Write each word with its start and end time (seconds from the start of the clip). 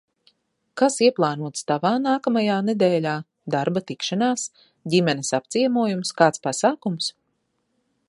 Kas 0.81 0.95
ieplānots 1.07 1.67
tavā 1.71 1.91
nākamajā 2.05 2.57
nedēļā– 2.71 3.13
darba 3.57 3.85
tikšanās, 3.93 4.49
ģimenes 4.95 5.33
apciemojums, 5.43 6.19
kāds 6.23 6.47
pasākums? 6.49 7.17